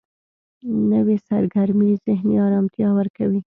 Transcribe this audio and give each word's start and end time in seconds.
نوې 0.91 1.15
سرګرمي 1.27 1.91
ذهني 2.05 2.35
آرامتیا 2.45 2.87
ورکوي 2.93 3.41